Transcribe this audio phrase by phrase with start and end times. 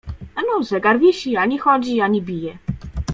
[0.35, 2.53] Ano, zegar wisi, ani chodzi, ani bije.